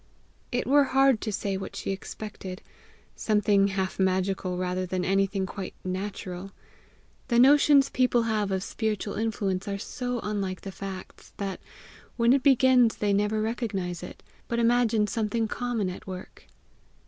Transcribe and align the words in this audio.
It 0.51 0.65
were 0.65 0.85
hard 0.97 1.21
to 1.21 1.31
say 1.31 1.57
what 1.57 1.75
she 1.75 1.91
expected 1.91 2.63
something 3.15 3.67
half 3.67 3.99
magical 3.99 4.57
rather 4.57 4.83
than 4.83 5.05
anything 5.05 5.45
quite 5.45 5.75
natural. 5.83 6.53
The 7.27 7.37
notions 7.37 7.89
people 7.89 8.23
have 8.23 8.49
of 8.49 8.63
spiritual 8.63 9.13
influence 9.13 9.67
are 9.67 9.77
so 9.77 10.19
unlike 10.23 10.61
the 10.61 10.71
facts, 10.71 11.33
that, 11.37 11.59
when 12.17 12.33
it 12.33 12.41
begins 12.41 12.95
they 12.95 13.13
never 13.13 13.41
recognize 13.43 14.01
it, 14.01 14.23
but 14.47 14.57
imagine 14.57 15.05
something 15.05 15.47
common 15.47 15.87
at 15.87 16.07
work. 16.07 16.47